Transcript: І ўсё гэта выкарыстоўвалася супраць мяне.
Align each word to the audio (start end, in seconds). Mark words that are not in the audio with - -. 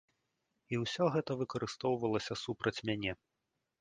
І 0.75 0.79
ўсё 0.83 1.03
гэта 1.15 1.31
выкарыстоўвалася 1.41 2.33
супраць 2.45 2.77
мяне. 2.93 3.11